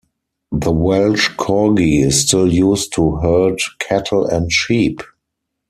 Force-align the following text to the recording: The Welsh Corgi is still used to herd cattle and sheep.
The 0.51 0.71
Welsh 0.71 1.29
Corgi 1.37 2.03
is 2.03 2.23
still 2.25 2.51
used 2.51 2.91
to 2.95 3.17
herd 3.17 3.59
cattle 3.77 4.25
and 4.25 4.51
sheep. 4.51 5.01